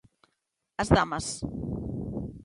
[0.81, 1.27] Ás damas?